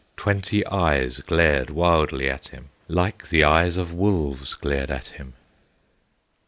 Twenty 0.17 0.65
eyes 0.65 1.19
glared 1.19 1.69
wildly 1.69 2.27
at 2.27 2.47
him, 2.47 2.69
Like 2.87 3.29
the 3.29 3.43
eyes 3.43 3.77
of 3.77 3.93
wolves 3.93 4.55
glared 4.55 4.89
at 4.89 5.09
him. 5.09 5.33